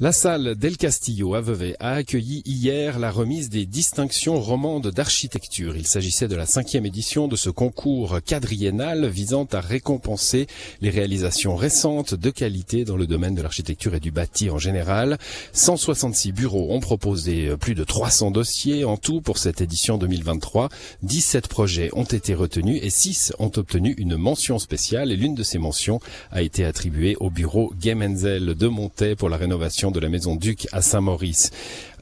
La 0.00 0.12
salle 0.12 0.54
d'El 0.54 0.76
Castillo 0.76 1.34
à 1.34 1.40
Vevey 1.40 1.74
a 1.80 1.94
accueilli 1.94 2.42
hier 2.46 3.00
la 3.00 3.10
remise 3.10 3.48
des 3.48 3.66
distinctions 3.66 4.40
romandes 4.40 4.92
d'architecture. 4.92 5.76
Il 5.76 5.88
s'agissait 5.88 6.28
de 6.28 6.36
la 6.36 6.46
cinquième 6.46 6.86
édition 6.86 7.26
de 7.26 7.34
ce 7.34 7.50
concours 7.50 8.20
quadriennal 8.24 9.08
visant 9.08 9.48
à 9.50 9.60
récompenser 9.60 10.46
les 10.82 10.90
réalisations 10.90 11.56
récentes 11.56 12.14
de 12.14 12.30
qualité 12.30 12.84
dans 12.84 12.96
le 12.96 13.08
domaine 13.08 13.34
de 13.34 13.42
l'architecture 13.42 13.96
et 13.96 13.98
du 13.98 14.12
bâti 14.12 14.50
en 14.50 14.58
général. 14.58 15.18
166 15.52 16.30
bureaux 16.30 16.68
ont 16.70 16.78
proposé 16.78 17.56
plus 17.56 17.74
de 17.74 17.82
300 17.82 18.30
dossiers 18.30 18.84
en 18.84 18.98
tout 18.98 19.20
pour 19.20 19.38
cette 19.38 19.60
édition 19.60 19.98
2023. 19.98 20.68
17 21.02 21.48
projets 21.48 21.90
ont 21.92 22.04
été 22.04 22.34
retenus 22.34 22.78
et 22.84 22.90
6 22.90 23.32
ont 23.40 23.50
obtenu 23.56 23.96
une 23.98 24.16
mention 24.16 24.60
spéciale 24.60 25.10
et 25.10 25.16
l'une 25.16 25.34
de 25.34 25.42
ces 25.42 25.58
mentions 25.58 25.98
a 26.30 26.42
été 26.42 26.64
attribuée 26.64 27.16
au 27.18 27.30
bureau 27.30 27.72
Gemenzel 27.82 28.54
de 28.54 28.68
Montet 28.68 29.16
pour 29.16 29.28
la 29.28 29.36
rénovation 29.36 29.87
de 29.90 30.00
la 30.00 30.08
Maison 30.08 30.36
Duc 30.36 30.66
à 30.72 30.82
Saint-Maurice. 30.82 31.50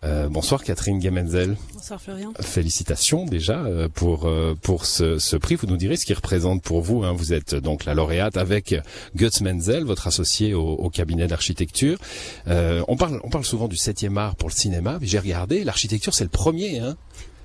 Euh, 0.05 0.29
bonsoir 0.29 0.63
Catherine 0.63 1.01
Gemenzel. 1.01 1.57
Bonsoir 1.75 2.01
Florian. 2.01 2.33
Félicitations 2.41 3.25
déjà 3.25 3.65
euh, 3.65 3.89
pour 3.89 4.27
euh, 4.27 4.55
pour 4.61 4.85
ce, 4.85 5.19
ce, 5.19 5.37
prix. 5.37 5.55
Vous 5.55 5.67
nous 5.67 5.77
direz 5.77 5.97
ce 5.97 6.07
qu'il 6.07 6.15
représente 6.15 6.63
pour 6.63 6.83
vous. 6.83 7.03
Hein. 7.03 7.13
Vous 7.13 7.33
êtes 7.33 7.55
donc 7.55 7.85
la 7.85 7.95
lauréate 7.95 8.37
avec 8.37 8.75
Götz 9.17 9.41
Menzel, 9.41 9.85
votre 9.85 10.07
associé 10.07 10.55
au, 10.55 10.63
au 10.63 10.91
cabinet 10.91 11.27
d'architecture. 11.27 11.99
on 12.47 12.97
parle 12.97 13.21
on 13.25 13.31
parle 13.31 13.45
souvent 13.45 13.69
du 13.69 13.77
septième 13.77 14.19
art 14.19 14.37
pour 14.37 14.49
le 14.49 14.55
cinéma, 14.55 14.99
mais 15.01 15.07
j'ai 15.07 15.19
regardé 15.19 15.65
l'architecture 15.65 16.15
c'est 16.15 16.25
le 16.25 16.31
premier. 16.31 16.79
Hein. 16.79 16.97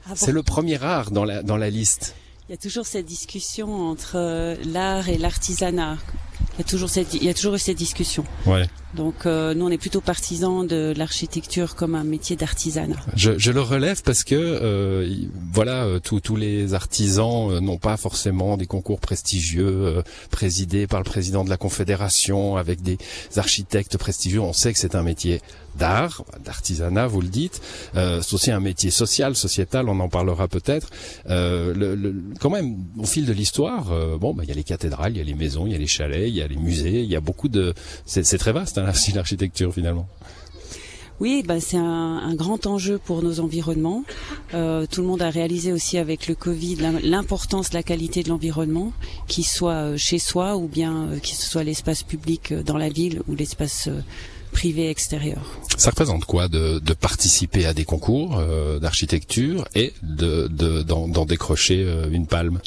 Ah 0.06 0.10
bon? 0.10 0.16
C'est 0.16 0.32
le 0.32 0.44
premier 0.44 0.82
art 0.84 1.12
dans 1.12 1.26
la 1.26 1.44
dans 1.44 1.58
la 1.58 1.70
liste. 1.70 2.16
Il 2.50 2.52
y 2.52 2.56
a 2.56 2.58
toujours 2.58 2.86
cette 2.86 3.06
discussion 3.06 3.90
entre 3.90 4.58
l'art 4.66 5.08
et 5.08 5.18
l'artisanat. 5.18 5.98
Il 6.58 6.60
y 6.60 6.62
a 6.62 6.70
toujours 6.70 6.90
cette, 6.90 7.14
il 7.14 7.24
y 7.24 7.30
a 7.30 7.34
toujours 7.34 7.56
eu 7.56 7.60
cette 7.60 7.78
discussion. 7.78 8.24
Ouais. 8.46 8.68
Donc 8.94 9.26
euh, 9.26 9.54
nous 9.54 9.66
on 9.66 9.70
est 9.70 9.78
plutôt 9.78 10.02
partisans 10.02 10.68
de 10.68 10.94
l'architecture 10.98 11.76
comme 11.76 11.96
un 11.96 12.04
métier 12.04 12.36
d'artisanat. 12.36 12.98
Je, 13.16 13.38
je, 13.38 13.52
le 13.52 13.62
relève 13.62 14.02
parce 14.04 14.24
que 14.24 14.36
euh, 14.36 15.10
voilà 15.54 15.86
euh, 15.86 16.00
tous 16.00 16.36
les 16.36 16.74
artisans 16.74 17.52
euh, 17.52 17.62
n'ont 17.62 17.78
pas 17.78 17.96
forcément 17.96 18.58
des 18.58 18.68
concours 18.68 19.00
prestigieux 19.00 19.66
euh, 19.66 20.02
présidés 20.30 20.88
par 20.88 21.00
le 21.00 21.06
président 21.06 21.46
de 21.46 21.50
la 21.50 21.58
confédération 21.58 22.58
avec 22.58 22.82
des 22.82 22.98
architectes 23.38 23.98
prestigieux. 23.98 24.42
On 24.42 24.54
sait 24.54 24.74
que 24.74 24.80
c'est 24.80 24.96
un 24.96 25.04
métier 25.04 25.42
d'art, 25.78 26.26
d'artisanat, 26.44 27.08
vous 27.08 27.22
le 27.22 27.30
dites. 27.30 27.62
c'est 27.94 28.34
aussi 28.34 28.52
un 28.52 28.60
métier 28.60 28.92
social, 28.92 29.38
sociétal. 29.38 29.88
On 29.88 30.02
en 30.02 30.10
parlera 30.10 30.50
peut-être. 30.50 30.90
Le, 31.30 31.74
le, 31.74 32.14
quand 32.42 32.50
même 32.50 32.76
au 33.00 33.06
fil 33.06 33.26
de 33.26 33.32
l'histoire, 33.32 33.86
bon 34.20 34.34
bah 34.34 34.44
il 34.44 34.50
y 34.50 34.52
a 34.52 34.56
les 34.56 34.66
cathédrales, 34.66 35.14
il 35.14 35.20
y 35.20 35.22
a 35.22 35.24
les 35.24 35.34
maisons, 35.34 35.66
il 35.66 35.72
y 35.72 35.76
a 35.76 35.78
les 35.78 35.88
chalets, 35.88 36.28
il 36.28 36.41
y 36.42 36.46
a 36.46 36.48
les 36.48 36.58
musées, 36.58 37.02
il 37.02 37.10
y 37.10 37.16
a 37.16 37.22
beaucoup 37.22 37.50
de 37.50 37.74
c'est 38.06 38.38
très 38.38 38.52
vaste 38.52 38.78
l'architecture 39.16 39.74
finalement. 39.74 40.08
Oui, 41.22 41.44
bah, 41.46 41.60
c'est 41.60 41.78
un, 41.78 41.84
un, 42.18 42.34
grand 42.34 42.66
enjeu 42.66 42.98
pour 42.98 43.22
nos 43.22 43.40
environnements. 43.42 44.04
Euh, 44.56 44.88
tout 44.90 45.02
le 45.02 45.08
monde 45.08 45.22
a 45.22 45.30
réalisé 45.30 45.72
aussi 45.72 46.00
avec 46.00 46.28
le 46.28 46.34
Covid 46.34 46.78
l'importance 47.04 47.70
de 47.70 47.76
la 47.76 47.84
qualité 47.84 48.24
de 48.24 48.30
l'environnement, 48.30 48.92
qu'il 49.28 49.46
soit 49.46 49.74
euh, 49.74 49.98
chez 49.98 50.18
soi 50.18 50.58
ou 50.58 50.68
bien 50.68 51.04
euh, 51.04 51.20
qu'il 51.20 51.36
soit 51.36 51.64
l'espace 51.64 52.02
public 52.02 52.54
dans 52.54 52.76
la 52.76 52.90
ville 52.90 53.22
ou 53.28 53.36
l'espace 53.36 53.88
privé 54.52 54.90
extérieur. 54.90 55.44
Ça 55.78 55.92
représente 55.92 56.26
quoi 56.26 56.48
de, 56.48 56.80
de 56.80 56.94
participer 56.94 57.68
à 57.68 57.76
des 57.76 57.86
concours 57.86 58.40
euh, 58.40 58.80
d'architecture 58.80 59.68
et 59.76 59.94
de 60.02 60.48
d'en 60.48 61.08
de, 61.08 61.26
décrocher 61.26 61.86
une 62.12 62.26
palme? 62.26 62.60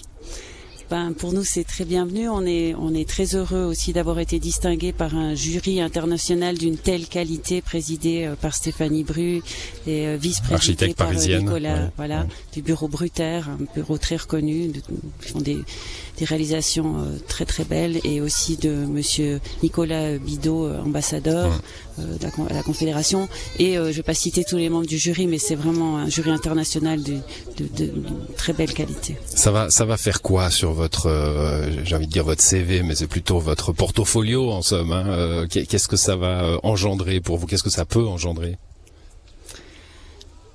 Ben, 0.90 1.12
pour 1.12 1.32
nous 1.32 1.44
c'est 1.44 1.64
très 1.64 1.84
bienvenu. 1.84 2.28
On 2.28 2.44
est 2.44 2.74
on 2.74 2.94
est 2.94 3.08
très 3.08 3.34
heureux 3.34 3.64
aussi 3.64 3.92
d'avoir 3.92 4.18
été 4.18 4.38
distingué 4.38 4.92
par 4.92 5.16
un 5.16 5.34
jury 5.34 5.80
international 5.80 6.58
d'une 6.58 6.76
telle 6.76 7.06
qualité 7.06 7.62
présidé 7.62 8.26
euh, 8.26 8.36
par 8.36 8.54
Stéphanie 8.54 9.04
Bru 9.04 9.42
et 9.86 10.06
euh, 10.06 10.16
vice-présidée 10.16 10.94
par 10.94 11.10
euh, 11.10 11.38
Nicolas 11.38 11.90
voilà 11.96 12.26
du 12.52 12.62
bureau 12.62 12.88
Brutaire, 12.88 13.48
un 13.48 13.58
bureau 13.74 13.98
très 13.98 14.16
reconnu. 14.16 14.72
Ils 15.22 15.28
font 15.28 15.40
des 15.40 15.58
des 16.18 16.24
réalisations 16.24 16.94
très 17.26 17.44
très 17.44 17.64
belles 17.64 17.98
et 18.04 18.20
aussi 18.20 18.56
de 18.56 18.70
Monsieur 18.70 19.40
Nicolas 19.62 20.16
Bidot, 20.18 20.70
ambassadeur 20.76 21.60
de 21.98 22.22
la, 22.22 22.54
la, 22.54 22.62
Confédération. 22.62 23.28
Et 23.58 23.74
je 23.74 23.90
vais 23.90 24.02
pas 24.02 24.14
citer 24.14 24.44
tous 24.44 24.56
les 24.56 24.68
membres 24.68 24.86
du 24.86 24.98
jury, 24.98 25.26
mais 25.26 25.38
c'est 25.38 25.54
vraiment 25.54 25.98
un 25.98 26.08
jury 26.08 26.30
international 26.30 27.02
de, 27.02 27.14
de, 27.56 27.66
de, 27.76 27.86
de, 27.86 27.92
très 28.36 28.52
belle 28.52 28.72
qualité. 28.72 29.16
Ça 29.26 29.50
va 29.50 29.70
ça 29.70 29.84
va 29.84 29.96
faire 29.96 30.22
quoi 30.22 30.50
sur 30.50 30.72
votre, 30.72 31.06
euh, 31.06 31.84
j'ai 31.84 31.96
envie 31.96 32.06
de 32.06 32.12
dire 32.12 32.24
votre 32.24 32.42
CV, 32.42 32.82
mais 32.82 32.94
c'est 32.94 33.06
plutôt 33.06 33.38
votre 33.38 33.72
portfolio 33.72 34.50
en 34.50 34.62
somme. 34.62 34.92
Hein. 34.92 35.06
Euh, 35.08 35.46
qu'est-ce 35.46 35.88
que 35.88 35.96
ça 35.96 36.16
va 36.16 36.44
euh, 36.44 36.58
engendrer 36.62 37.20
pour 37.20 37.38
vous? 37.38 37.46
Qu'est-ce 37.46 37.62
que 37.62 37.70
ça 37.70 37.84
peut 37.84 38.06
engendrer? 38.06 38.56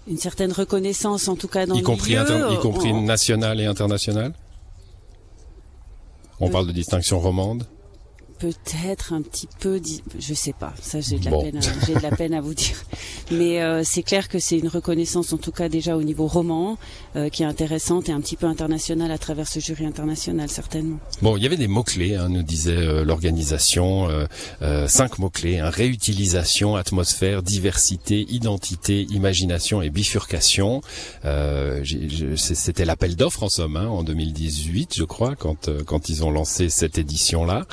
Une 0.07 0.17
certaine 0.17 0.51
reconnaissance, 0.51 1.27
en 1.27 1.35
tout 1.35 1.47
cas 1.47 1.65
dans 1.65 1.75
y 1.75 1.83
compris 1.83 2.15
milieu, 2.15 2.53
y 2.53 2.57
compris 2.57 2.93
nationale 2.93 3.59
et 3.59 3.65
internationale. 3.65 4.33
On 6.39 6.49
parle 6.49 6.67
de 6.67 6.71
distinction 6.71 7.19
romande? 7.19 7.65
Peut-être 8.39 9.13
un 9.13 9.21
petit 9.21 9.47
peu, 9.59 9.81
je 10.17 10.33
sais 10.33 10.53
pas, 10.53 10.73
ça 10.81 11.01
j'ai 11.01 11.19
de 11.19 11.25
la 11.25 11.31
peine, 11.31 11.59
j'ai 11.85 11.93
de 11.93 11.99
la 11.99 12.11
peine 12.11 12.33
à 12.33 12.41
vous 12.41 12.53
dire. 12.53 12.83
Mais 13.31 13.61
euh, 13.61 13.83
c'est 13.83 14.01
clair 14.01 14.29
que 14.29 14.39
c'est 14.39 14.57
une 14.57 14.69
reconnaissance, 14.69 15.33
en 15.33 15.37
tout 15.37 15.51
cas 15.51 15.69
déjà 15.69 15.97
au 15.97 16.03
niveau 16.03 16.25
roman, 16.25 16.77
euh, 17.15 17.29
qui 17.29 17.43
est 17.43 17.45
intéressante 17.45 18.09
et 18.09 18.11
un 18.11 18.21
petit 18.21 18.37
peu 18.37 18.47
internationale 18.47 19.11
à 19.11 19.17
travers 19.17 19.47
ce 19.47 19.59
jury 19.59 19.85
international 19.85 20.49
certainement. 20.49 20.97
Bon, 21.21 21.35
il 21.37 21.43
y 21.43 21.45
avait 21.45 21.57
des 21.57 21.67
mots 21.67 21.83
clés, 21.83 22.15
hein, 22.15 22.29
nous 22.29 22.43
disait 22.43 22.77
euh, 22.77 23.03
l'organisation, 23.03 24.07
cinq 24.87 25.19
mots 25.19 25.29
clés 25.29 25.59
hein, 25.59 25.69
réutilisation, 25.69 26.75
atmosphère, 26.75 27.43
diversité, 27.43 28.25
identité, 28.29 29.05
imagination 29.09 29.81
et 29.81 29.89
bifurcation. 29.89 30.81
C'était 32.35 32.85
l'appel 32.85 33.15
d'offres 33.15 33.43
en 33.43 33.49
somme, 33.49 33.75
hein, 33.75 33.87
en 33.87 34.03
2018, 34.03 34.95
je 34.95 35.03
crois, 35.03 35.35
quand 35.35 35.69
quand 35.85 36.09
ils 36.09 36.23
ont 36.23 36.31
lancé 36.31 36.69
cette 36.69 36.97
édition 36.97 37.43
là. 37.43 37.65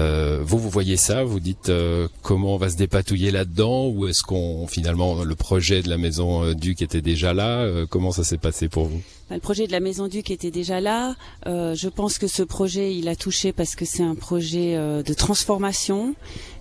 Euh, 0.00 0.38
vous, 0.42 0.58
vous 0.58 0.70
voyez 0.70 0.96
ça, 0.96 1.24
vous 1.24 1.40
dites 1.40 1.68
euh, 1.68 2.08
comment 2.22 2.54
on 2.54 2.56
va 2.56 2.70
se 2.70 2.76
dépatouiller 2.76 3.30
là-dedans, 3.30 3.88
ou 3.88 4.06
est-ce 4.08 4.22
qu'on 4.22 4.66
finalement 4.66 5.24
le 5.24 5.34
projet 5.34 5.82
de 5.82 5.90
la 5.90 5.98
maison 5.98 6.42
euh, 6.42 6.54
Duc 6.54 6.80
était 6.80 7.02
déjà 7.02 7.34
là 7.34 7.66
Comment 7.90 8.10
ça 8.10 8.24
s'est 8.24 8.38
passé 8.38 8.68
pour 8.68 8.86
vous? 8.86 9.00
Bah, 9.28 9.36
le 9.36 9.40
projet 9.40 9.66
de 9.66 9.72
la 9.72 9.80
Maison 9.80 10.08
Duc 10.08 10.30
était 10.30 10.50
déjà 10.50 10.80
là. 10.80 11.14
je 11.46 11.88
pense 11.88 12.18
que 12.18 12.26
ce 12.26 12.42
projet, 12.42 12.94
il 12.96 13.08
a 13.08 13.14
touché 13.14 13.52
parce 13.52 13.76
que 13.76 13.84
c'est 13.84 14.02
un 14.02 14.14
projet 14.14 14.76
de 14.76 15.14
transformation 15.14 16.14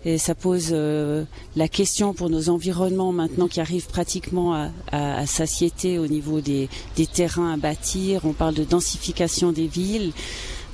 et 0.05 0.17
ça 0.17 0.35
pose 0.35 0.71
la 0.71 1.67
question 1.67 2.13
pour 2.13 2.29
nos 2.29 2.49
environnements 2.49 3.11
maintenant 3.11 3.47
qui 3.47 3.59
arrivent 3.59 3.87
pratiquement 3.87 4.69
à, 4.91 5.25
satiété 5.25 5.97
au 5.97 6.07
niveau 6.07 6.41
des 6.41 6.69
terrains 7.11 7.53
à 7.53 7.57
bâtir. 7.57 8.21
On 8.25 8.33
parle 8.33 8.53
de 8.53 8.63
densification 8.63 9.51
des 9.51 9.67
villes. 9.67 10.11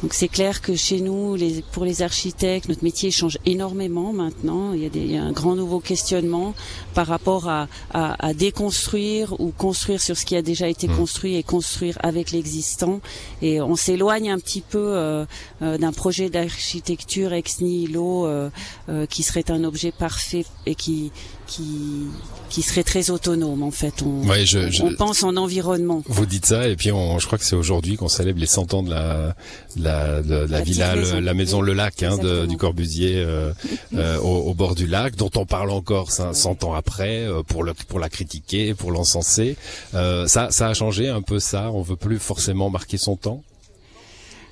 Donc 0.02 0.14
c'est 0.14 0.28
clair 0.28 0.62
que 0.62 0.76
chez 0.76 1.00
nous, 1.00 1.36
les, 1.36 1.64
pour 1.72 1.86
les 1.86 2.02
architectes, 2.02 2.70
notre 2.70 2.84
métier 2.84 3.12
change 3.12 3.38
énormément 3.46 4.14
maintenant. 4.14 4.74
Il 4.74 4.82
y 4.82 4.86
a, 4.86 4.90
des, 4.90 5.00
il 5.00 5.12
y 5.12 5.18
a 5.18 5.24
un 5.24 5.32
grand 5.32 5.56
nouveau 5.56 5.80
questionnement 5.80 6.54
par 6.94 7.08
rapport 7.08 7.50
à, 7.50 7.68
à, 7.94 8.28
à, 8.28 8.34
déconstruire 8.34 9.40
ou 9.40 9.52
construire 9.52 10.02
sur 10.02 10.18
ce 10.18 10.26
qui 10.26 10.36
a 10.36 10.42
déjà 10.42 10.68
été 10.68 10.88
mmh. 10.88 10.98
construit 10.98 11.36
et 11.36 11.44
construire 11.44 11.98
avec 12.04 12.32
l'existant. 12.32 13.00
Et 13.42 13.62
on 13.62 13.76
s'éloigne 13.76 14.30
un 14.30 14.40
petit 14.40 14.62
peu 14.62 14.78
euh, 14.96 15.26
euh, 15.62 15.78
d'un 15.78 15.94
projet 15.94 16.30
d'architecture 16.30 17.34
ex 17.34 17.62
nihilo 17.62 18.26
euh, 18.26 18.50
euh, 18.90 19.06
qui 19.06 19.24
serait 19.24 19.50
un 19.50 19.64
objet 19.64 19.92
parfait 19.92 20.46
et 20.66 20.76
qui 20.76 21.12
qui 21.48 22.08
qui 22.50 22.62
serait 22.62 22.84
très 22.84 23.10
autonome 23.10 23.64
en 23.64 23.72
fait. 23.72 24.02
On, 24.02 24.28
ouais, 24.28 24.46
je, 24.46 24.70
je, 24.70 24.84
on 24.84 24.94
pense 24.96 25.24
en 25.24 25.36
environnement. 25.36 26.04
Vous 26.08 26.26
dites 26.26 26.46
ça 26.48 26.68
et 26.68 26.76
puis 26.76 26.92
on, 26.92 27.20
je 27.20 27.26
crois 27.28 27.38
que 27.38 27.46
c'est 27.46 27.56
aujourd'hui 27.56 27.98
qu'on 27.98 28.08
célèbre 28.08 28.40
les 28.40 28.46
100 28.46 28.74
ans 28.74 28.84
de 28.84 28.90
la 28.90 29.36
la, 29.78 29.85
de, 29.86 30.36
la, 30.36 30.48
la 30.48 30.62
villa, 30.62 30.96
le, 30.96 31.20
la 31.20 31.34
maison 31.34 31.62
Le 31.62 31.74
Lac 31.74 32.04
hein, 32.04 32.18
de, 32.18 32.46
du 32.46 32.58
Corbusier 32.58 33.18
euh, 33.18 33.52
euh, 33.94 34.18
au, 34.20 34.50
au, 34.50 34.54
bord 34.54 34.76
du 34.76 34.88
lac, 34.88 35.16
dont 35.16 35.32
on 35.36 35.46
parle 35.46 35.72
encore 35.72 36.12
100 36.12 36.64
ans 36.64 36.74
après 36.74 37.26
euh, 37.26 37.44
pour 37.44 37.64
le 37.64 37.74
pour 37.74 38.00
la 38.00 38.10
critiquer, 38.10 38.74
pour 38.74 38.92
l'encenser. 38.92 39.56
Euh, 39.94 40.28
ça 40.28 40.52
ça 40.52 40.68
a 40.68 40.74
changé 40.74 41.10
un 41.10 41.22
peu 41.22 41.40
ça? 41.40 41.72
On 41.72 41.82
veut 41.82 41.96
plus 41.96 42.20
forcément 42.20 42.70
marquer 42.70 42.98
son 42.98 43.16
temps? 43.16 43.44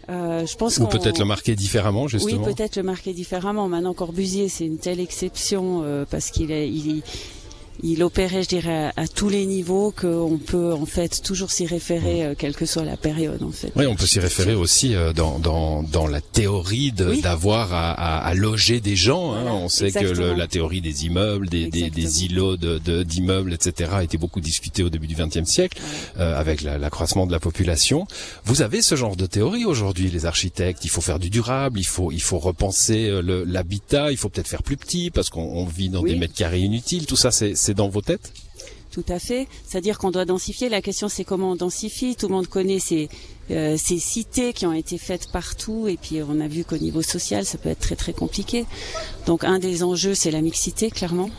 Euh, 0.09 0.45
je 0.45 0.55
pense 0.57 0.77
Ou 0.77 0.87
peut-être 0.87 1.19
le 1.19 1.25
marquer 1.25 1.55
différemment, 1.55 2.07
justement? 2.07 2.45
Oui, 2.45 2.53
peut-être 2.53 2.75
le 2.75 2.83
marquer 2.83 3.13
différemment. 3.13 3.69
Maintenant, 3.69 3.93
Corbusier, 3.93 4.49
c'est 4.49 4.65
une 4.65 4.77
telle 4.77 4.99
exception 4.99 5.81
euh, 5.83 6.05
parce 6.09 6.29
qu'il 6.29 6.51
est, 6.51 6.69
il, 6.69 7.03
il 7.81 8.03
opérait, 8.03 8.43
je 8.43 8.49
dirais, 8.49 8.91
à, 8.95 9.07
tous 9.07 9.29
les 9.29 9.45
niveaux, 9.45 9.91
qu'on 9.91 10.37
peut 10.37 10.73
en 10.73 10.85
fait 10.85 11.21
toujours 11.23 11.51
s'y 11.51 11.65
référer, 11.65 12.23
euh, 12.23 12.35
quelle 12.37 12.55
que 12.55 12.65
soit 12.65 12.83
la 12.83 12.97
période, 12.97 13.41
en 13.41 13.51
fait. 13.51 13.71
Oui, 13.75 13.85
on 13.87 13.95
peut 13.95 14.05
s'y 14.05 14.19
référer 14.19 14.53
aussi 14.53 14.95
euh, 14.95 15.13
dans, 15.13 15.39
dans, 15.39 15.81
dans 15.83 16.07
la 16.07 16.21
théorie 16.21 16.91
d'avoir 16.91 17.73
à, 17.73 17.91
à, 17.91 18.33
loger 18.35 18.79
des 18.79 18.95
gens. 18.95 19.33
Hein. 19.33 19.45
on 19.47 19.69
sait 19.69 19.91
que 19.91 20.05
la 20.05 20.47
théorie 20.47 20.81
des 20.81 21.05
immeubles, 21.05 21.49
des, 21.49 21.67
des, 21.67 21.89
des, 21.89 22.25
îlots 22.25 22.57
d'immeubles, 22.57 23.49
de, 23.51 23.55
etc., 23.55 23.91
a 23.93 24.03
été 24.03 24.17
beaucoup 24.17 24.41
discutée 24.41 24.83
au 24.83 24.89
début 24.89 25.07
du 25.07 25.15
XXe 25.15 25.49
siècle, 25.49 25.79
euh, 26.19 26.39
avec 26.39 26.61
l'accroissement 26.61 27.25
de 27.25 27.31
la 27.31 27.39
population. 27.39 28.05
Vous 28.45 28.61
avez 28.61 28.81
ce 28.81 28.95
genre 28.95 29.15
de 29.15 29.25
théorie 29.25 29.65
aujourd'hui, 29.65 30.09
les 30.09 30.25
architectes. 30.25 30.85
Il 30.85 30.89
faut 30.89 31.01
faire 31.01 31.19
du 31.19 31.29
durable, 31.29 31.79
il 31.79 31.85
faut, 31.85 32.11
il 32.11 32.21
faut 32.21 32.39
repenser 32.39 33.09
l'habitat, 33.23 34.11
il 34.11 34.17
faut 34.17 34.29
peut-être 34.29 34.47
faire 34.47 34.63
plus 34.63 34.77
petit 34.77 35.09
parce 35.09 35.29
qu'on 35.29 35.65
vit 35.65 35.89
dans 35.89 36.03
des 36.03 36.15
mètres 36.15 36.35
carrés 36.35 36.59
inutiles. 36.59 37.05
Tout 37.05 37.15
ça, 37.15 37.31
c'est 37.31 37.55
c'est 37.63 37.73
dans 37.73 37.89
vos 37.89 38.01
têtes 38.01 38.33
tout 38.91 39.03
à 39.09 39.17
fait. 39.17 39.47
C'est-à-dire 39.67 39.97
qu'on 39.97 40.11
doit 40.11 40.23
densifier. 40.23 40.69
La 40.69 40.79
question, 40.79 41.09
c'est 41.09 41.23
comment 41.23 41.53
on 41.53 41.55
densifie. 41.55 42.15
Tout 42.15 42.27
le 42.27 42.35
monde 42.35 42.47
connaît 42.47 42.77
ces, 42.77 43.09
euh, 43.49 43.75
ces 43.75 43.97
cités 43.97 44.53
qui 44.53 44.67
ont 44.67 44.73
été 44.73 44.99
faites 44.99 45.31
partout. 45.31 45.87
Et 45.87 45.97
puis, 45.97 46.21
on 46.21 46.39
a 46.39 46.47
vu 46.47 46.63
qu'au 46.63 46.77
niveau 46.77 47.01
social, 47.01 47.43
ça 47.43 47.57
peut 47.57 47.69
être 47.69 47.79
très, 47.79 47.95
très 47.95 48.13
compliqué. 48.13 48.67
Donc, 49.25 49.45
un 49.45 49.57
des 49.57 49.83
enjeux, 49.83 50.13
c'est 50.13 50.29
la 50.29 50.41
mixité, 50.41 50.91
clairement. 50.91 51.31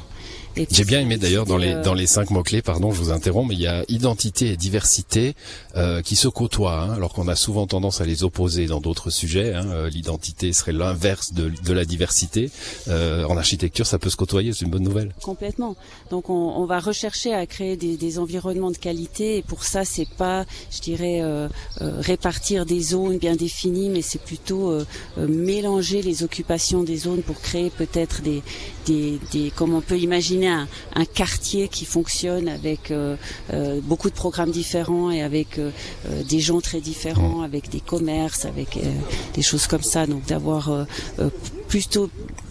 J'ai 0.70 0.84
bien 0.84 1.00
aimé 1.00 1.16
d'ailleurs 1.16 1.46
dans 1.46 1.56
les 1.56 1.74
euh, 1.74 1.82
dans 1.82 1.94
les 1.94 2.06
cinq 2.06 2.30
mots 2.30 2.42
clés, 2.42 2.62
pardon, 2.62 2.92
je 2.92 2.98
vous 2.98 3.10
interromps, 3.10 3.48
mais 3.48 3.54
il 3.54 3.60
y 3.60 3.66
a 3.66 3.84
identité 3.88 4.48
et 4.48 4.56
diversité 4.56 5.34
euh, 5.76 6.02
qui 6.02 6.16
se 6.16 6.28
côtoient, 6.28 6.80
hein, 6.82 6.94
alors 6.94 7.12
qu'on 7.12 7.28
a 7.28 7.36
souvent 7.36 7.66
tendance 7.66 8.00
à 8.00 8.04
les 8.04 8.24
opposer 8.24 8.66
dans 8.66 8.80
d'autres 8.80 9.10
sujets. 9.10 9.54
Hein, 9.54 9.66
euh, 9.70 9.90
L'identité 9.90 10.52
serait 10.52 10.72
l'inverse 10.72 11.32
de, 11.32 11.50
de 11.64 11.72
la 11.72 11.84
diversité. 11.84 12.50
Euh, 12.88 13.24
en 13.24 13.36
architecture, 13.36 13.86
ça 13.86 13.98
peut 13.98 14.10
se 14.10 14.16
côtoyer, 14.16 14.52
c'est 14.52 14.64
une 14.64 14.70
bonne 14.70 14.82
nouvelle. 14.82 15.12
Complètement. 15.22 15.76
Donc 16.10 16.30
on, 16.30 16.54
on 16.56 16.66
va 16.66 16.78
rechercher 16.78 17.34
à 17.34 17.46
créer 17.46 17.76
des, 17.76 17.96
des, 17.96 18.18
environnements 18.18 18.70
de 18.70 18.76
qualité, 18.76 19.38
et 19.38 19.42
pour 19.42 19.64
ça, 19.64 19.84
c'est 19.84 20.08
pas, 20.08 20.44
je 20.70 20.80
dirais, 20.80 21.20
euh, 21.22 21.48
répartir 21.80 22.66
des 22.66 22.80
zones 22.80 23.18
bien 23.18 23.34
définies, 23.34 23.90
mais 23.90 24.02
c'est 24.02 24.22
plutôt 24.22 24.78
mélanger 25.16 26.02
les 26.02 26.22
occupations 26.22 26.82
des 26.82 26.96
zones 26.96 27.22
pour 27.22 27.40
créer 27.40 27.70
peut-être 27.70 28.22
des, 28.22 28.42
des, 28.86 29.19
des, 29.32 29.50
comme 29.50 29.75
on 29.75 29.81
peut 29.81 29.98
imaginer 29.98 30.48
un, 30.48 30.66
quartier 31.14 31.69
qui 31.69 31.84
fonctionne 31.84 32.48
avec 32.48 32.90
euh, 32.90 33.16
euh, 33.52 33.81
beaucoup 33.82 34.08
de 34.08 34.14
programmes 34.14 34.50
différents 34.50 35.10
et 35.10 35.22
avec 35.22 35.58
euh, 35.58 35.70
des 36.28 36.40
gens 36.40 36.60
très 36.60 36.81
différents, 36.81 37.42
avec 37.42 37.70
des 37.70 37.81
commerces, 37.81 38.44
avec 38.44 38.78
des 39.34 39.42
choses 39.42 39.66
comme 39.66 39.82
ça. 39.82 40.06
Donc 40.06 40.26
d'avoir 40.26 40.86
plutôt 41.69 42.10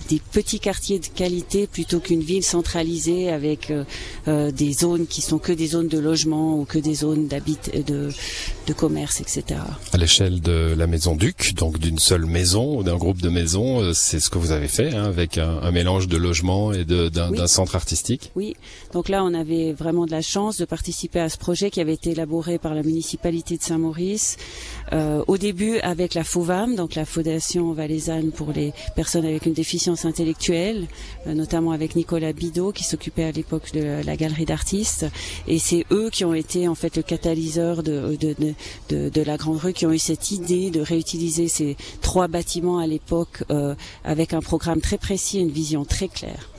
des 0.09 0.21
petits 0.31 0.59
quartiers 0.59 0.99
de 0.99 1.07
qualité 1.07 1.67
plutôt 1.67 1.99
qu'une 1.99 2.21
ville 2.21 2.43
centralisée 2.43 3.29
avec 3.29 3.71
euh, 3.71 3.83
euh, 4.27 4.51
des 4.51 4.73
zones 4.73 5.07
qui 5.07 5.21
sont 5.21 5.39
que 5.39 5.51
des 5.51 5.67
zones 5.67 5.87
de 5.87 5.99
logement 5.99 6.59
ou 6.59 6.65
que 6.65 6.79
des 6.79 6.95
zones 6.95 7.27
d'habit 7.27 7.57
de, 7.73 8.09
de 8.67 8.73
commerce, 8.73 9.21
etc. 9.21 9.59
À 9.91 9.97
l'échelle 9.97 10.41
de 10.41 10.73
la 10.77 10.87
maison 10.87 11.15
Duc, 11.15 11.53
donc 11.55 11.79
d'une 11.79 11.99
seule 11.99 12.25
maison 12.25 12.77
ou 12.77 12.83
d'un 12.83 12.97
groupe 12.97 13.21
de 13.21 13.29
maisons, 13.29 13.81
euh, 13.81 13.93
c'est 13.93 14.19
ce 14.19 14.29
que 14.29 14.37
vous 14.37 14.51
avez 14.51 14.67
fait 14.67 14.93
hein, 14.93 15.05
avec 15.05 15.37
un, 15.37 15.59
un, 15.61 15.71
mélange 15.71 16.07
de 16.07 16.17
logement 16.17 16.73
et 16.73 16.85
d'un 16.85 17.47
centre 17.47 17.75
artistique. 17.75 18.31
Oui, 18.35 18.55
donc 18.93 19.09
là 19.09 19.23
on 19.23 19.33
avait 19.33 19.73
vraiment 19.73 20.05
de 20.05 20.11
la 20.11 20.21
chance 20.21 20.57
de 20.57 20.65
participer 20.65 21.19
à 21.19 21.29
ce 21.29 21.37
projet 21.37 21.69
qui 21.69 21.81
avait 21.81 21.93
été 21.93 22.11
élaboré 22.11 22.57
par 22.57 22.73
la 22.73 22.83
municipalité 22.83 23.57
de 23.57 23.63
Saint-Maurice. 23.63 24.37
Euh, 24.91 25.23
au 25.27 25.37
début 25.37 25.79
avec 25.79 26.13
la 26.13 26.23
FOVAM, 26.23 26.75
donc 26.75 26.95
la 26.95 27.05
Fondation 27.05 27.73
valaisanne 27.73 28.31
pour 28.31 28.51
les 28.51 28.73
personnes 28.95 29.25
avec 29.25 29.45
une 29.45 29.53
déficience 29.53 29.92
intellectuelle, 30.05 30.87
euh, 31.27 31.33
notamment 31.33 31.71
avec 31.71 31.95
Nicolas 31.95 32.33
Bidot 32.33 32.71
qui 32.71 32.83
s'occupait 32.83 33.23
à 33.23 33.31
l'époque 33.31 33.71
de 33.73 34.01
la 34.05 34.15
galerie 34.15 34.45
d'artistes. 34.45 35.05
Et 35.47 35.59
c'est 35.59 35.85
eux 35.91 36.09
qui 36.11 36.25
ont 36.25 36.33
été 36.33 36.67
en 36.67 36.75
fait 36.75 36.97
le 36.97 37.03
catalyseur 37.03 37.83
de, 37.83 38.17
de, 38.19 38.35
de, 38.89 39.09
de, 39.09 39.21
la 39.21 39.37
Grande 39.37 39.59
Rue, 39.59 39.73
qui 39.73 39.85
ont 39.85 39.91
eu 39.91 39.99
cette 39.99 40.31
idée 40.31 40.69
de 40.71 40.81
réutiliser 40.81 41.47
ces 41.47 41.77
trois 42.01 42.27
bâtiments 42.27 42.79
à 42.79 42.87
l'époque 42.87 43.43
euh, 43.49 43.75
avec 44.03 44.33
un 44.33 44.41
programme 44.41 44.81
très 44.81 44.97
précis 44.97 45.37
et 45.37 45.41
une 45.41 45.51
vision 45.51 45.85
très 45.85 46.07
claire. 46.07 46.49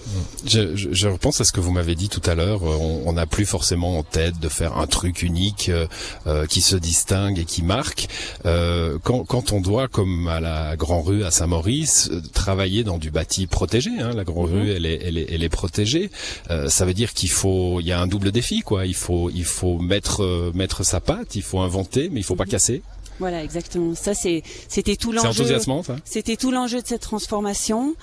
Je, 0.44 0.76
je, 0.76 1.08
repense 1.08 1.40
à 1.40 1.44
ce 1.44 1.52
que 1.52 1.60
vous 1.60 1.70
m'avez 1.70 1.94
dit 1.94 2.10
tout 2.10 2.20
à 2.26 2.34
l'heure. 2.34 2.62
On 2.62 3.12
n'a 3.14 3.26
plus 3.26 3.46
forcément 3.46 3.98
en 3.98 4.02
tête 4.02 4.38
de 4.38 4.48
faire 4.50 4.76
un 4.76 4.86
truc 4.86 5.22
unique 5.22 5.70
euh, 5.70 5.86
euh, 6.26 6.46
qui 6.46 6.60
se 6.60 6.76
distingue 6.76 7.38
et 7.38 7.44
qui 7.44 7.62
marque. 7.62 8.08
Euh, 8.46 8.98
quand, 9.02 9.52
on 9.52 9.60
doit, 9.60 9.88
comme 9.88 10.28
à 10.28 10.40
la 10.40 10.76
Grand 10.76 11.02
Rue 11.02 11.24
à 11.24 11.30
Saint-Maurice, 11.30 12.10
euh, 12.12 12.20
travailler 12.32 12.84
dans 12.84 12.98
du 12.98 13.10
bâti 13.24 13.46
protégé, 13.46 13.90
hein, 14.00 14.12
la 14.14 14.24
Grand 14.24 14.42
Rue, 14.42 14.64
mhm. 14.64 14.76
elle 14.76 14.86
est, 14.86 15.00
elle 15.02 15.18
est, 15.18 15.26
elle 15.30 15.42
est 15.42 15.48
protégée. 15.48 16.10
Euh, 16.50 16.68
ça 16.68 16.84
veut 16.84 16.94
dire 16.94 17.14
qu'il 17.14 17.30
faut, 17.30 17.80
il 17.80 17.86
y 17.86 17.92
a 17.92 18.00
un 18.00 18.06
double 18.06 18.32
défi, 18.32 18.60
quoi. 18.60 18.86
Il 18.86 18.94
faut, 18.94 19.30
il 19.30 19.44
faut 19.44 19.78
mettre, 19.78 20.52
mettre 20.54 20.84
sa 20.84 21.00
patte, 21.00 21.36
il 21.36 21.42
faut 21.42 21.60
inventer, 21.60 22.10
mais 22.10 22.20
il 22.20 22.24
faut 22.24 22.36
pas 22.36 22.44
mhm. 22.44 22.50
casser. 22.50 22.82
Voilà, 23.20 23.42
exactement. 23.42 23.94
Ça, 23.94 24.14
c'est, 24.14 24.42
c'était 24.68 24.96
tout 24.96 25.12
l'enjeu. 25.12 25.44
C'était 26.04 26.36
tout 26.36 26.50
l'enjeu 26.50 26.82
de 26.82 26.86
cette 26.86 27.02
transformation. 27.02 27.94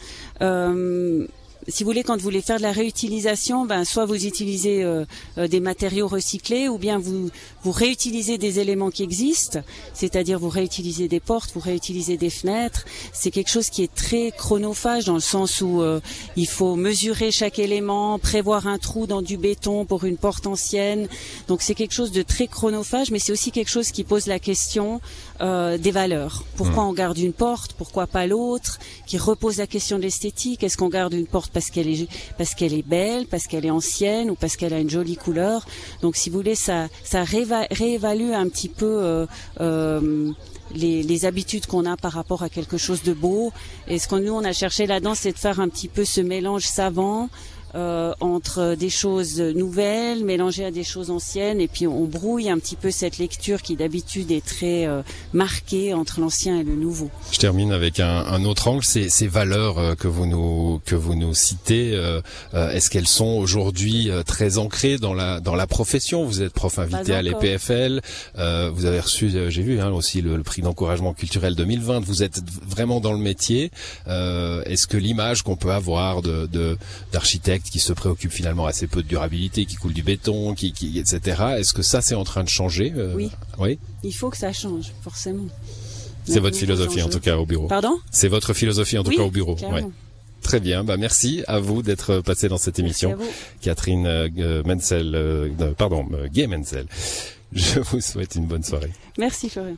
Euh, 0.41 1.27
si 1.67 1.83
vous 1.83 1.89
voulez, 1.89 2.03
quand 2.03 2.17
vous 2.17 2.23
voulez 2.23 2.41
faire 2.41 2.57
de 2.57 2.63
la 2.63 2.71
réutilisation, 2.71 3.65
ben, 3.65 3.85
soit 3.85 4.05
vous 4.05 4.25
utilisez 4.25 4.83
euh, 4.83 5.05
euh, 5.37 5.47
des 5.47 5.59
matériaux 5.59 6.07
recyclés, 6.07 6.67
ou 6.67 6.77
bien 6.77 6.97
vous, 6.97 7.29
vous 7.63 7.71
réutilisez 7.71 8.37
des 8.37 8.59
éléments 8.59 8.89
qui 8.89 9.03
existent, 9.03 9.59
c'est-à-dire 9.93 10.39
vous 10.39 10.49
réutilisez 10.49 11.07
des 11.07 11.19
portes, 11.19 11.51
vous 11.53 11.59
réutilisez 11.59 12.17
des 12.17 12.31
fenêtres. 12.31 12.85
C'est 13.13 13.29
quelque 13.29 13.49
chose 13.49 13.69
qui 13.69 13.83
est 13.83 13.93
très 13.93 14.31
chronophage 14.31 15.05
dans 15.05 15.13
le 15.13 15.19
sens 15.19 15.61
où 15.61 15.81
euh, 15.81 15.99
il 16.35 16.47
faut 16.47 16.75
mesurer 16.75 17.31
chaque 17.31 17.59
élément, 17.59 18.17
prévoir 18.17 18.67
un 18.67 18.79
trou 18.79 19.05
dans 19.05 19.21
du 19.21 19.37
béton 19.37 19.85
pour 19.85 20.05
une 20.05 20.17
porte 20.17 20.47
ancienne. 20.47 21.07
Donc 21.47 21.61
c'est 21.61 21.75
quelque 21.75 21.93
chose 21.93 22.11
de 22.11 22.23
très 22.23 22.47
chronophage, 22.47 23.11
mais 23.11 23.19
c'est 23.19 23.31
aussi 23.31 23.51
quelque 23.51 23.69
chose 23.69 23.91
qui 23.91 24.03
pose 24.03 24.25
la 24.25 24.39
question 24.39 24.99
des 25.41 25.91
valeurs. 25.91 26.43
Pourquoi 26.55 26.83
hmm. 26.83 26.89
on 26.89 26.93
garde 26.93 27.17
une 27.17 27.33
porte, 27.33 27.73
pourquoi 27.73 28.05
pas 28.05 28.27
l'autre 28.27 28.77
Qui 29.07 29.17
repose 29.17 29.57
la 29.57 29.67
question 29.67 29.97
de 29.97 30.03
l'esthétique. 30.03 30.63
Est-ce 30.63 30.77
qu'on 30.77 30.89
garde 30.89 31.13
une 31.13 31.25
porte 31.25 31.51
parce 31.51 31.71
qu'elle 31.71 31.87
est 31.87 32.07
parce 32.37 32.53
qu'elle 32.53 32.73
est 32.73 32.87
belle, 32.87 33.25
parce 33.25 33.47
qu'elle 33.47 33.65
est 33.65 33.71
ancienne 33.71 34.29
ou 34.29 34.35
parce 34.35 34.55
qu'elle 34.55 34.73
a 34.73 34.79
une 34.79 34.89
jolie 34.89 35.17
couleur? 35.17 35.65
Donc 36.01 36.15
si 36.15 36.29
vous 36.29 36.37
voulez, 36.37 36.55
ça 36.55 36.87
ça 37.03 37.23
réévalue 37.23 38.33
un 38.33 38.47
petit 38.49 38.69
peu 38.69 38.85
euh, 38.85 39.25
euh, 39.59 40.31
les, 40.75 41.03
les, 41.03 41.25
habitudes 41.25 41.65
qu'on 41.65 41.85
a 41.85 41.97
par 41.97 42.13
rapport 42.13 42.43
à 42.43 42.49
quelque 42.49 42.77
chose 42.77 43.03
de 43.03 43.13
beau. 43.13 43.51
Et 43.87 43.99
ce 43.99 44.07
qu'on 44.07 44.19
nous 44.19 44.33
on 44.33 44.43
a 44.43 44.53
cherché 44.53 44.85
là-dedans, 44.85 45.15
c'est 45.15 45.33
de 45.33 45.37
faire 45.37 45.59
un 45.59 45.69
petit 45.69 45.87
peu 45.87 46.05
ce 46.05 46.21
mélange 46.21 46.65
savant 46.65 47.29
euh, 47.75 48.13
entre 48.19 48.75
des 48.75 48.89
choses 48.89 49.39
nouvelles 49.39 50.23
mélangées 50.25 50.65
à 50.65 50.71
des 50.71 50.83
choses 50.83 51.09
anciennes 51.09 51.61
et 51.61 51.67
puis 51.67 51.87
on 51.87 52.05
brouille 52.05 52.49
un 52.49 52.59
petit 52.59 52.75
peu 52.75 52.91
cette 52.91 53.17
lecture 53.17 53.61
qui 53.61 53.75
d'habitude 53.75 54.31
est 54.31 54.45
très 54.45 54.85
euh, 54.87 55.01
marquée 55.33 55.93
entre 55.93 56.19
l'ancien 56.19 56.59
et 56.59 56.63
le 56.63 56.75
nouveau. 56.75 57.09
Je 57.31 57.39
termine 57.39 57.71
avec 57.71 57.99
un, 57.99 58.25
un 58.25 58.43
autre 58.43 58.67
angle, 58.67 58.83
ces, 58.83 59.09
ces 59.09 59.27
valeurs 59.27 59.77
euh, 59.77 59.95
que 59.95 60.07
vous 60.07 60.25
nous 60.25 60.81
que 60.85 60.95
vous 60.95 61.15
nous 61.15 61.33
citez, 61.33 61.91
euh, 61.93 62.21
est-ce 62.53 62.89
qu'elles 62.89 63.07
sont 63.07 63.37
aujourd'hui 63.37 64.09
très 64.25 64.57
ancrées 64.57 64.97
dans 64.97 65.13
la 65.13 65.39
dans 65.39 65.55
la 65.55 65.67
profession? 65.67 66.25
Vous 66.25 66.41
êtes 66.41 66.53
prof 66.53 66.79
invité 66.79 67.13
à 67.13 67.21
l'EPFL, 67.21 68.01
vous 68.35 68.85
avez 68.85 68.99
reçu, 68.99 69.31
j'ai 69.49 69.61
vu 69.61 69.79
hein, 69.79 69.91
aussi 69.91 70.21
le, 70.21 70.37
le 70.37 70.43
prix 70.43 70.61
d'encouragement 70.61 71.13
culturel 71.13 71.55
2020. 71.55 72.01
Vous 72.01 72.23
êtes 72.23 72.41
vraiment 72.67 72.99
dans 72.99 73.13
le 73.13 73.19
métier. 73.19 73.71
est-ce 74.07 74.87
que 74.87 74.97
l'image 74.97 75.43
qu'on 75.43 75.55
peut 75.55 75.71
avoir 75.71 76.21
de 76.21 76.77
d'architecte 77.11 77.60
qui 77.69 77.79
se 77.79 77.93
préoccupe 77.93 78.31
finalement 78.31 78.65
assez 78.65 78.87
peu 78.87 79.03
de 79.03 79.07
durabilité, 79.07 79.65
qui 79.65 79.75
coule 79.75 79.93
du 79.93 80.03
béton, 80.03 80.53
qui, 80.53 80.73
qui 80.73 80.99
etc. 80.99 81.43
Est-ce 81.57 81.73
que 81.73 81.81
ça 81.81 82.01
c'est 82.01 82.15
en 82.15 82.23
train 82.23 82.43
de 82.43 82.49
changer 82.49 82.93
euh, 82.95 83.13
Oui. 83.15 83.29
Oui. 83.59 83.79
Il 84.03 84.13
faut 84.13 84.29
que 84.29 84.37
ça 84.37 84.53
change, 84.53 84.91
forcément. 85.01 85.45
C'est 86.25 86.39
votre 86.39 86.57
philosophie 86.57 87.01
en 87.01 87.09
tout 87.09 87.19
cas 87.19 87.37
au 87.37 87.45
bureau. 87.45 87.67
Pardon? 87.67 87.99
C'est 88.11 88.27
votre 88.27 88.53
philosophie 88.53 88.97
en 88.97 89.03
tout 89.03 89.11
cas 89.11 89.23
au 89.23 89.31
bureau. 89.31 89.57
Ouais. 89.71 89.85
Très 90.41 90.59
bien, 90.59 90.83
bah 90.83 90.97
merci 90.97 91.43
à 91.47 91.59
vous 91.59 91.83
d'être 91.83 92.21
passé 92.21 92.47
dans 92.49 92.57
cette 92.57 92.79
émission. 92.79 93.15
Catherine 93.61 94.07
euh, 94.07 94.63
Menzel, 94.65 95.13
euh, 95.13 95.49
pardon, 95.77 96.07
Gay 96.31 96.47
Menzel. 96.47 96.87
Je 97.53 97.79
vous 97.79 98.01
souhaite 98.01 98.35
une 98.35 98.47
bonne 98.47 98.63
soirée. 98.63 98.91
Merci 99.17 99.49
Florian. 99.49 99.75